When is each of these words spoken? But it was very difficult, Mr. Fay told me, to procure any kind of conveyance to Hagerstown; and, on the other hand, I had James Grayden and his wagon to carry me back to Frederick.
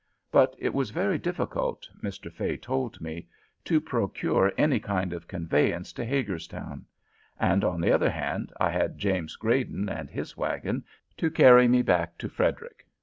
But 0.31 0.55
it 0.57 0.73
was 0.73 0.89
very 0.89 1.19
difficult, 1.19 1.87
Mr. 2.01 2.33
Fay 2.33 2.57
told 2.57 2.99
me, 3.01 3.27
to 3.65 3.79
procure 3.79 4.51
any 4.57 4.79
kind 4.79 5.13
of 5.13 5.27
conveyance 5.27 5.93
to 5.93 6.03
Hagerstown; 6.03 6.87
and, 7.39 7.63
on 7.63 7.79
the 7.81 7.91
other 7.91 8.09
hand, 8.09 8.51
I 8.59 8.71
had 8.71 8.97
James 8.97 9.35
Grayden 9.37 9.89
and 9.89 10.09
his 10.09 10.35
wagon 10.35 10.85
to 11.17 11.29
carry 11.29 11.67
me 11.67 11.83
back 11.83 12.17
to 12.17 12.29
Frederick. 12.29 12.87